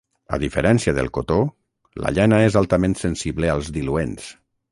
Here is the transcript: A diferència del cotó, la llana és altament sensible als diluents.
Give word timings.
A 0.35 0.37
diferència 0.43 0.93
del 0.99 1.09
cotó, 1.17 1.37
la 2.05 2.13
llana 2.17 2.41
és 2.47 2.59
altament 2.63 2.97
sensible 3.05 3.53
als 3.57 3.73
diluents. 3.79 4.35